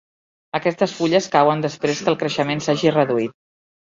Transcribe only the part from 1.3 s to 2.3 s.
cauen després que el